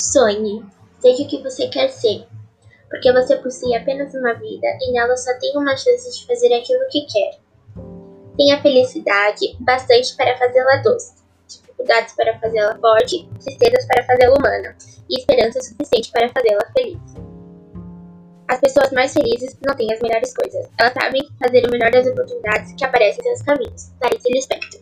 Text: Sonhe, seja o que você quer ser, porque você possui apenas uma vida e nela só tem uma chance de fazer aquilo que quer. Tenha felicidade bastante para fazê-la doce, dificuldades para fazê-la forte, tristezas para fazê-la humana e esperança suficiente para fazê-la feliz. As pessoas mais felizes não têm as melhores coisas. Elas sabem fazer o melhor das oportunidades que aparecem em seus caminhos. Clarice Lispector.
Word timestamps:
Sonhe, 0.00 0.64
seja 1.00 1.22
o 1.22 1.28
que 1.28 1.42
você 1.42 1.68
quer 1.68 1.88
ser, 1.88 2.26
porque 2.88 3.12
você 3.12 3.36
possui 3.36 3.74
apenas 3.76 4.12
uma 4.14 4.34
vida 4.34 4.66
e 4.80 4.92
nela 4.92 5.16
só 5.16 5.32
tem 5.38 5.56
uma 5.56 5.76
chance 5.76 6.18
de 6.18 6.26
fazer 6.26 6.52
aquilo 6.54 6.88
que 6.90 7.06
quer. 7.06 7.38
Tenha 8.36 8.60
felicidade 8.60 9.56
bastante 9.60 10.16
para 10.16 10.36
fazê-la 10.36 10.76
doce, 10.82 11.14
dificuldades 11.46 12.14
para 12.14 12.38
fazê-la 12.40 12.76
forte, 12.78 13.28
tristezas 13.40 13.86
para 13.86 14.04
fazê-la 14.04 14.34
humana 14.36 14.76
e 15.08 15.20
esperança 15.20 15.60
suficiente 15.62 16.10
para 16.10 16.28
fazê-la 16.30 16.72
feliz. 16.76 17.24
As 18.48 18.60
pessoas 18.60 18.92
mais 18.92 19.12
felizes 19.12 19.56
não 19.66 19.74
têm 19.74 19.92
as 19.92 20.00
melhores 20.00 20.34
coisas. 20.34 20.68
Elas 20.78 20.92
sabem 20.92 21.22
fazer 21.42 21.66
o 21.66 21.70
melhor 21.70 21.90
das 21.90 22.06
oportunidades 22.06 22.74
que 22.74 22.84
aparecem 22.84 23.20
em 23.20 23.28
seus 23.28 23.42
caminhos. 23.42 23.90
Clarice 23.98 24.30
Lispector. 24.30 24.73